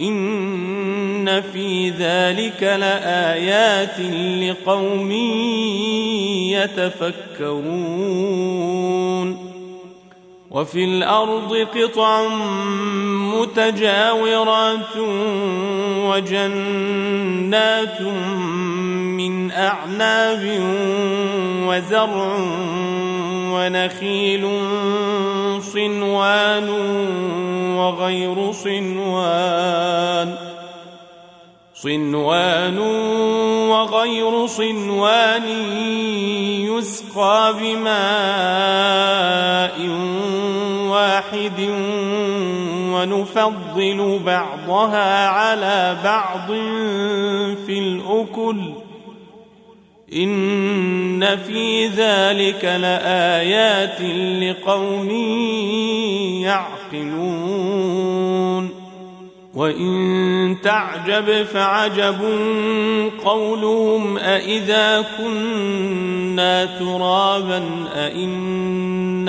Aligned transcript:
ان 0.00 1.42
في 1.52 1.90
ذلك 1.90 2.62
لايات 2.62 4.00
لقوم 4.42 5.12
يتفكرون 7.40 8.20
وفي 10.50 10.84
الأرض 10.84 11.56
قطع 11.56 12.28
متجاورات 13.38 14.96
وجنات 16.10 18.00
من 19.20 19.50
أعناب 19.50 20.60
وزرع 21.66 22.36
ونخيل 23.52 24.48
صنوان 25.62 26.68
وغير 27.76 28.52
صنوان 28.52 30.34
صنوان 31.74 32.78
وغير 33.68 34.46
صنوان 34.46 35.48
يسقى 36.68 37.54
بماء 37.60 39.00
واحد 41.20 41.60
ونفضل 42.94 44.20
بعضها 44.26 45.28
على 45.28 45.96
بعض 46.04 46.46
في 47.66 47.78
الأكل. 47.78 48.60
إن 50.14 51.36
في 51.36 51.86
ذلك 51.86 52.64
لآيات 52.64 54.00
لقوم 54.42 55.10
يعقلون. 56.92 58.70
وإن 59.54 60.56
تعجب 60.62 61.42
فعجب 61.42 62.20
قولهم 63.24 64.18
أإذا 64.18 65.04
كنا 65.18 66.78
ترابا 66.78 67.62
أإنا 67.94 68.99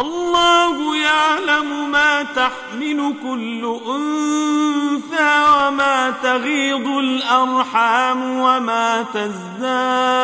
الله 0.00 0.96
يعلم 0.96 1.90
ما 1.90 2.22
تحمل 2.22 3.14
كل 3.22 3.78
أنثى 3.88 5.46
وما 5.58 6.14
تغيض 6.22 6.86
الأرحام 6.88 8.38
وما 8.40 9.04
تزداد 9.14 10.18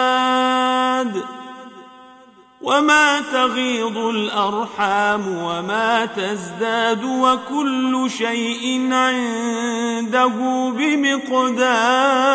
وما 2.63 3.21
تغيض 3.21 3.99
الأرحام 3.99 5.29
وما 5.29 6.07
تزداد 6.07 7.05
وكل 7.05 8.11
شيء 8.11 8.89
عنده 8.93 10.29
بمقدار 10.77 12.35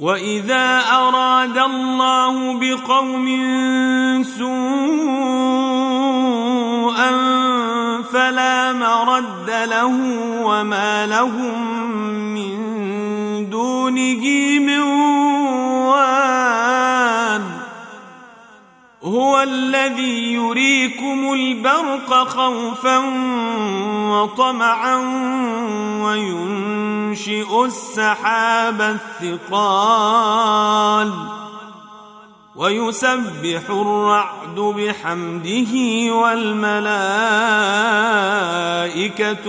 واذا 0.00 0.80
اراد 0.92 1.58
الله 1.58 2.58
بقوم 2.60 3.26
سوءا 4.38 4.60
فلا 8.12 8.72
مرد 8.72 9.50
له 9.50 9.94
وما 10.44 11.06
لهم 11.06 11.80
من 12.34 12.56
دونه 13.50 14.24
من 14.58 14.80
وال 15.88 17.42
هو 19.04 19.40
الذي 19.42 20.32
يريكم 20.32 21.32
البرق 21.32 22.28
خوفا 22.28 22.98
وطمعا 24.20 24.96
وينشئ 26.04 27.64
السحاب 27.64 28.98
الثقال 29.22 31.12
ويسبح 32.56 33.70
الرعد 33.70 34.60
بحمده 34.60 35.74
والملائكة 36.14 36.80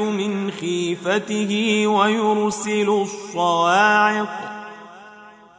من 0.03 0.51
خيفته 0.51 1.87
ويرسل 1.87 2.89
الصواعق 2.89 4.50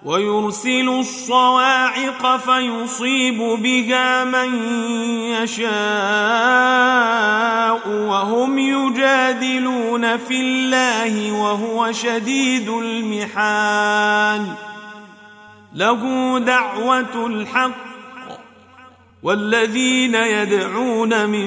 ويرسل 0.04 0.88
الصواعق 0.88 2.36
فيصيب 2.36 3.38
بها 3.38 4.24
من 4.24 4.54
يشاء 5.42 5.72
وهم 7.88 8.58
يجادلون 8.58 10.16
في 10.16 10.40
الله 10.40 11.32
وهو 11.32 11.92
شديد 11.92 12.68
المحال. 12.68 14.46
له 15.74 16.38
دعوة 16.38 17.26
الحق 17.26 17.92
والذين 19.22 20.14
يدعون 20.14 21.26
من 21.30 21.46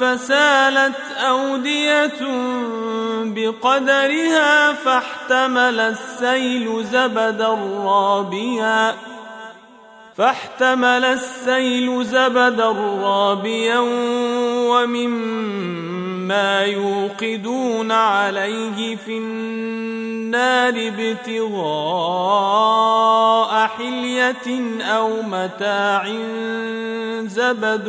فسالت 0.00 0.96
أودية 1.28 2.20
بقدرها 3.22 4.72
فاحتمل 4.72 5.80
السيل 5.80 6.84
زبدا 6.84 7.48
رابيا. 7.84 8.94
فاحتمل 10.16 11.04
السيل 11.04 12.04
زبدا 12.04 12.70
رابيا 13.02 13.78
ومما 14.68 15.86
يوقدون 16.64 17.92
عليه 17.92 18.96
في 18.96 19.18
النار 19.18 20.74
ابتغاء 20.76 22.06
حلية 23.66 24.80
أو 24.82 25.22
متاع 25.22 26.08
زبد 27.22 27.88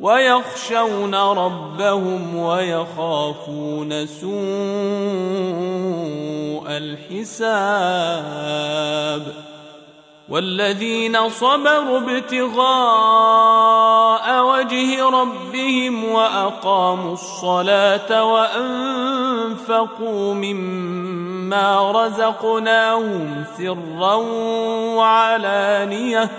ويخشون 0.00 1.14
ربهم 1.14 2.36
ويخافون 2.36 4.06
سوء 4.06 4.36
الحساب 6.68 8.06
والذين 10.28 11.28
صبروا 11.28 11.98
ابتغاء 11.98 12.66
وجه 14.44 15.08
ربهم 15.08 16.04
وأقاموا 16.04 17.12
الصلاة 17.12 18.24
وأنفقوا 18.24 19.84
مما 20.34 21.92
رزقناهم 21.92 23.44
سرا 23.58 24.14
وعلانية 24.96 26.30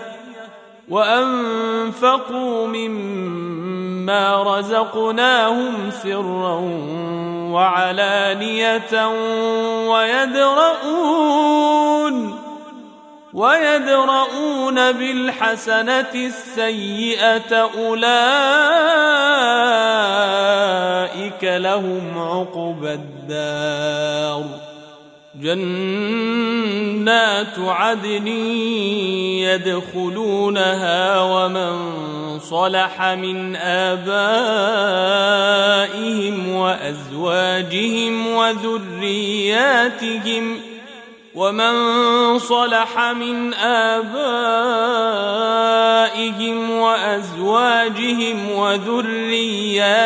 وأنفقوا 0.90 2.68
مما 2.68 4.44
رزقناهم 4.44 5.92
سرا 5.92 6.60
وعلانية 7.52 9.08
ويدرؤون 9.90 11.38
ويدرؤون 13.34 14.92
بالحسنة 14.92 16.14
السيئة 16.16 17.70
أولئك 17.78 18.08
لهم 21.44 22.18
عقبى 22.18 22.94
الدار 22.94 24.67
جنات 25.42 27.08
عدن 27.60 28.28
يدخلونها 29.48 31.22
ومن 31.22 32.00
صلح 32.40 33.02
من 33.02 33.56
آبائهم 33.56 34.08
وأزواجهم 36.56 38.28
وذرياتهم 38.28 39.48
ومن 41.38 42.40
صلح 42.40 43.12
من 43.12 43.54
آبائهم 43.54 44.02
وأزواجهم 46.72 48.52
وذرياتهم 48.52 50.04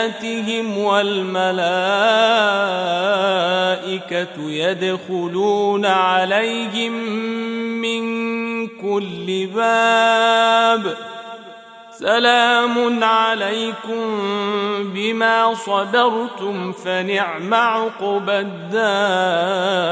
والملائكة 0.77 1.51
يدخلون 4.37 5.85
عليهم 5.85 6.91
من 7.81 8.01
كل 8.67 9.47
باب 9.55 10.97
سلام 11.91 13.03
عليكم 13.03 14.19
بما 14.83 15.53
صدرتم 15.53 16.71
فنعم 16.71 17.53
عقبى 17.53 18.39
الدار 18.39 19.91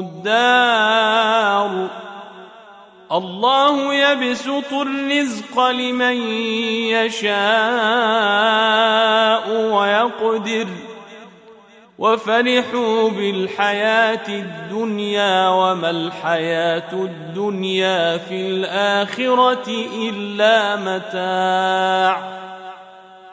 الدار. 0.00 1.88
الله 3.12 3.94
يبسط 3.94 4.72
الرزق 4.72 5.60
لمن 5.70 6.16
يشاء 6.90 7.30
ويقدر. 9.50 10.66
وفرحوا 11.98 13.10
بالحياة 13.10 14.28
الدنيا 14.28 15.48
وما 15.48 15.90
الحياة 15.90 16.92
الدنيا 16.92 18.18
في 18.18 18.40
الآخرة 18.40 19.68
إلا 19.94 20.76
متاع. 20.76 22.45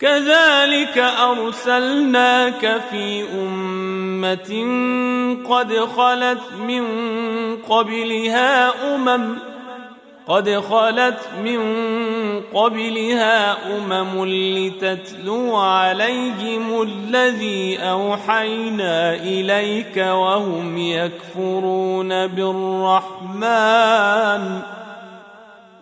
كذلك 0.00 0.98
أرسلناك 0.98 2.80
في 2.90 3.24
أمة 3.34 4.50
قد 5.48 5.74
خلت 5.74 6.52
من 6.66 6.84
قبلها 7.56 8.72
أمم 8.94 9.38
قد 10.26 10.50
خلت 10.50 11.18
من 11.44 11.60
قبلها 12.54 13.56
أمم 13.76 14.24
لتتلو 14.24 15.56
عليهم 15.56 16.82
الذي 16.82 17.78
أوحينا 17.78 19.14
إليك 19.14 19.96
وهم 19.96 20.78
يكفرون 20.78 22.26
بالرحمن 22.26 23.80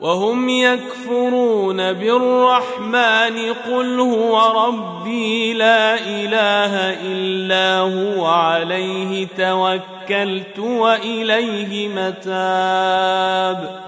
وهم 0.01 0.49
يكفرون 0.49 1.93
بالرحمن 1.93 3.53
قل 3.69 4.01
هو 4.01 4.67
ربي 4.67 5.53
لا 5.53 5.95
إله 5.95 6.75
إلا 7.13 7.79
هو 7.79 8.27
عليه 8.27 9.27
توكلت 9.39 10.59
وإليه 10.59 11.89
متاب 11.89 13.88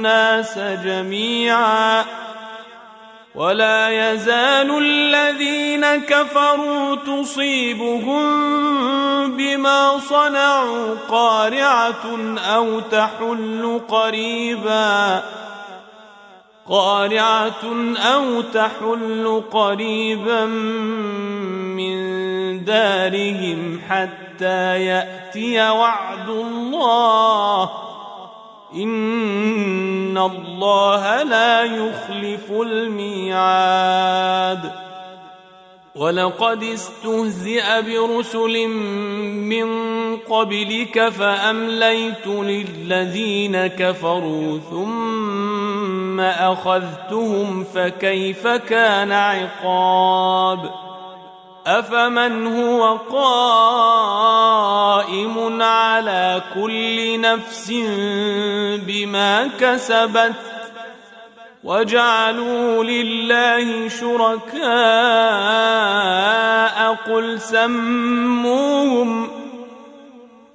الناس 0.00 0.58
جميعا 0.58 2.04
ولا 3.34 3.88
يزال 3.88 4.78
الذين 4.78 5.86
كفروا 5.96 6.96
تصيبهم 6.96 8.26
بما 9.36 9.98
صنعوا 9.98 10.94
قارعة 11.08 12.36
أو 12.38 12.80
تحل 12.80 13.80
قريباً 13.88 15.22
قارعة 16.70 17.94
أو 17.96 18.40
تحل 18.40 19.42
قريبا 19.50 20.44
من 21.76 22.64
دارهم 22.64 23.80
حتى 23.88 24.84
يأتي 24.84 25.70
وعد 25.70 26.28
الله 26.28 27.89
إن 28.74 30.18
الله 30.18 31.22
لا 31.22 31.64
يخلف 31.64 32.50
الميعاد. 32.50 34.10
ولقد 35.94 36.62
استهزئ 36.62 37.82
برسل 37.82 38.68
من 39.48 39.68
قبلك 40.16 41.08
فأمليت 41.08 42.26
للذين 42.26 43.66
كفروا 43.66 44.58
ثم 44.70 46.20
أخذتهم 46.20 47.64
فكيف 47.64 48.46
كان 48.46 49.12
عقاب 49.12 50.89
أفمن 51.66 52.46
هو 52.46 52.96
قائم 52.96 53.62
على 55.62 56.42
كل 56.54 57.20
نفس 57.20 57.70
بما 58.86 59.50
كسبت 59.60 60.34
وجعلوا 61.64 62.84
لله 62.84 63.88
شركاء 63.88 64.60
قل 66.94 67.40
سموهم 67.40 69.39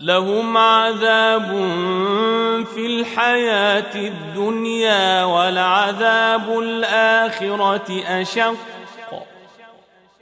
لهم 0.00 0.56
عذاب 0.56 1.46
في 2.74 2.86
الحياة 2.86 3.94
الدنيا 3.94 5.24
ولعذاب 5.24 6.58
الآخرة 6.58 8.02
أشق. 8.06 8.56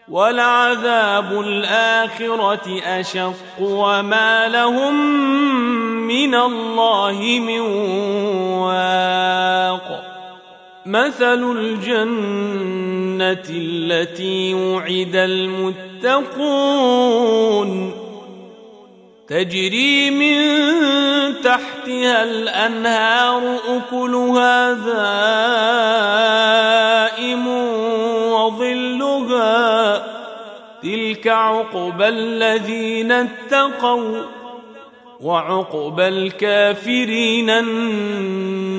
ولعذاب 0.08 1.40
الآخرة 1.40 2.80
أشق. 2.84 3.34
وما 3.60 4.48
لهم 4.48 4.94
من 6.06 6.34
الله 6.34 7.40
من 7.46 7.60
واق. 8.60 10.04
مثل 10.86 11.56
الجنة 11.56 13.44
التي 13.50 14.54
وعد 14.54 15.16
المتقون. 15.16 16.48
تجري 19.28 20.10
من 20.10 20.38
تحتها 21.42 22.24
الأنهار 22.24 23.56
أكلها 23.68 24.72
دائم 27.12 27.48
وظلها 28.32 30.06
تلك 30.82 31.26
عقبى 31.28 32.08
الذين 32.08 33.12
اتقوا 33.12 34.22
وعقبى 35.20 36.08
الكافرين 36.08 37.50
النار 37.50 38.78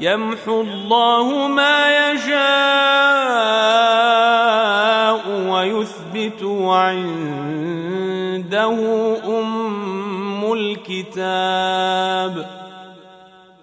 يمحو 0.00 0.60
الله 0.60 1.48
ما 1.48 2.10
يشاء 2.12 2.38
ويثبت 5.50 6.42
وعنده 6.42 7.08
أم 9.26 10.52
الكتاب. 10.52 12.57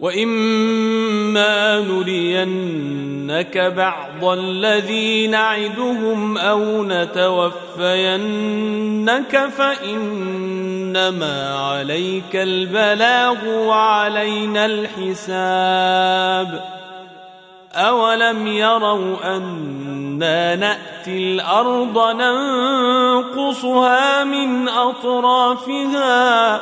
واما 0.06 1.80
نرينك 1.80 3.58
بعض 3.58 4.26
الذي 4.26 5.28
نعدهم 5.28 6.38
أو 6.38 6.84
نتوفينك 6.84 8.20
فانما 9.58 11.60
عليك 11.60 12.36
البلاغ 12.36 13.48
وعلينا 13.48 14.66
الحساب 14.66 16.66
اولم 17.74 18.48
يروا 18.48 19.38
أنا 19.38 20.56
ناتي 20.56 21.18
الأرض 21.18 22.16
ننقصها 22.16 24.24
من 24.24 24.70
اطرافها 24.70 26.62